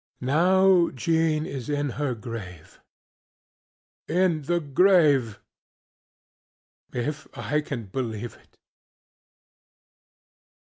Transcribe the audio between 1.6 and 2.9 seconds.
in her grave!